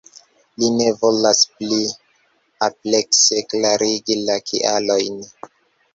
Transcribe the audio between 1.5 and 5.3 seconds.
pli amplekse klarigi la kialojn.